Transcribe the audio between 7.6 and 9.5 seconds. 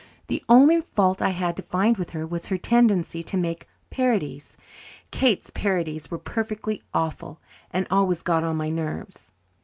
and always got on my nerves.